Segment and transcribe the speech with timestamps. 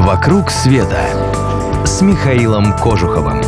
[0.00, 0.98] «Вокруг света»
[1.84, 3.42] с Михаилом Кожуховым.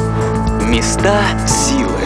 [0.71, 1.99] Места силы.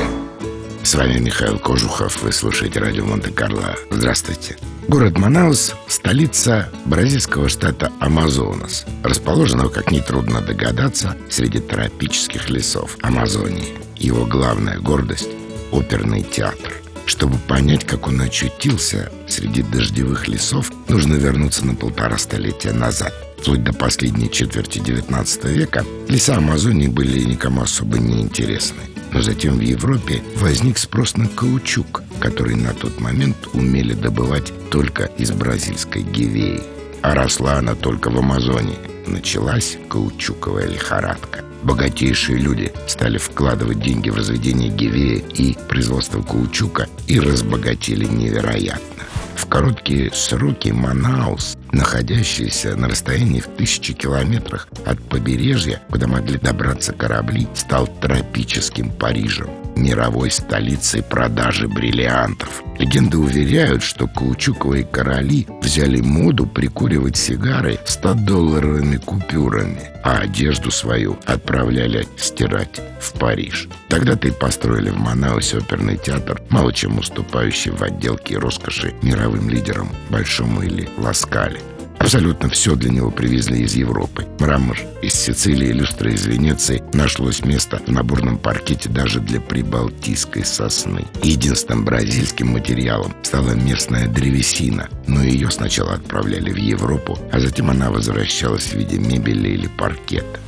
[0.85, 3.75] С вами Михаил Кожухов, вы слушаете радио Монте-Карло.
[3.91, 4.57] Здравствуйте.
[4.87, 13.77] Город Манаус– столица бразильского штата Амазонас, расположенного, как нетрудно догадаться, среди тропических лесов Амазонии.
[13.97, 15.31] Его главная гордость–
[15.73, 16.73] оперный театр.
[17.07, 23.15] Чтобы понять, как он очутился среди дождевых лесов, нужно вернуться на полтора столетия назад.
[23.39, 28.81] Вплоть до последней четверти XIX века леса Амазонии были никому особо не интересны.
[29.13, 35.05] Но затем в Европе возник спрос на каучук, который на тот момент умели добывать только
[35.17, 36.61] из бразильской гивеи.
[37.03, 38.75] А росла она только в Амазоне.
[39.07, 41.46] Началась каучуковая лихорадка.
[41.67, 49.06] Богатейшие люди стали вкладывать деньги в разведение гивея и производство каучука и разбогатели невероятно.
[49.37, 56.93] В короткие сроки Манаус, находящийся на расстоянии в тысячи километрах от побережья, куда могли добраться
[56.93, 62.63] корабли, стал тропическим Парижем мировой столицей продажи бриллиантов.
[62.79, 72.07] Легенды уверяют, что каучуковые короли взяли моду прикуривать сигары 100-долларовыми купюрами, а одежду свою отправляли
[72.17, 73.69] стирать в Париж.
[73.89, 78.95] Тогда-то и построили в Манаусе оперный театр, мало чем уступающий в отделке роскоши
[79.27, 81.61] мировым лидерам Большому или Ласкале.
[81.99, 84.27] Абсолютно все для него привезли из Европы.
[84.39, 86.83] Мрамор из Сицилии, люстра из Венеции.
[86.93, 91.05] Нашлось место в наборном паркете даже для прибалтийской сосны.
[91.25, 97.91] Единственным бразильским материалом стала местная древесина, но ее сначала отправляли в Европу, а затем она
[97.91, 100.39] возвращалась в виде мебели или паркета.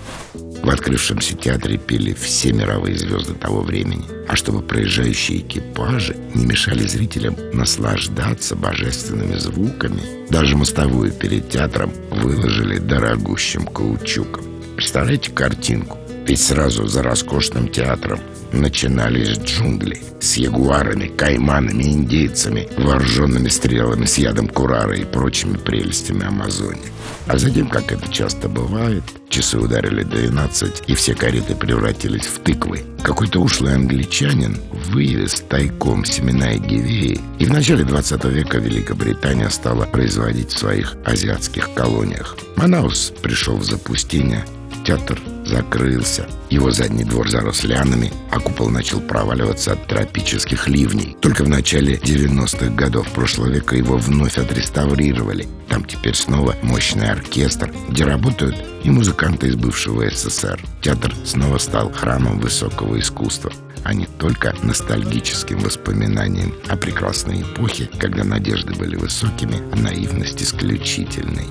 [0.62, 4.04] В открывшемся театре пели все мировые звезды того времени.
[4.28, 12.78] А чтобы проезжающие экипажи не мешали зрителям наслаждаться божественными звуками, даже мостовую перед театром выложили
[12.78, 14.44] дорогущим каучуком.
[14.76, 15.98] Представляете картинку?
[16.26, 18.20] Ведь сразу за роскошным театром
[18.52, 26.92] начинались джунгли с ягуарами, кайманами, индейцами, вооруженными стрелами с ядом курара и прочими прелестями Амазонии.
[27.26, 29.04] А затем, как это часто бывает,
[29.38, 32.82] часы ударили 12, и все кареты превратились в тыквы.
[33.04, 34.56] Какой-то ушлый англичанин
[34.88, 41.72] вывез тайком семена Эгивеи, и в начале 20 века Великобритания стала производить в своих азиатских
[41.74, 42.36] колониях.
[42.56, 44.44] Манаус пришел в запустение,
[44.84, 46.26] театр закрылся.
[46.50, 51.16] Его задний двор зарос лианами, а купол начал проваливаться от тропических ливней.
[51.20, 55.48] Только в начале 90-х годов прошлого века его вновь отреставрировали.
[55.68, 60.60] Там теперь снова мощный оркестр, где работают и музыканты из бывшего СССР.
[60.80, 63.52] Театр снова стал храмом высокого искусства
[63.84, 71.46] а не только ностальгическим воспоминанием о прекрасной эпохе, когда надежды были высокими, а наивность исключительной.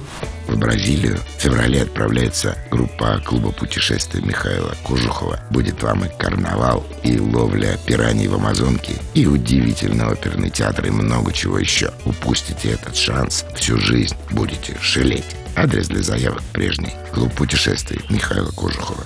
[0.47, 5.39] В Бразилию в феврале отправляется группа клуба путешествий Михаила Кожухова.
[5.51, 11.33] Будет вам и карнавал, и ловля пираний в Амазонке, и удивительный оперный театр, и много
[11.33, 11.91] чего еще.
[12.05, 15.35] Упустите этот шанс, всю жизнь будете жалеть.
[15.55, 16.93] Адрес для заявок прежний.
[17.13, 19.03] Клуб путешествий Михаила Кожухова.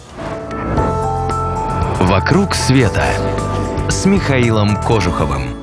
[2.02, 3.06] «Вокруг света»
[3.88, 5.61] с Михаилом Кожуховым.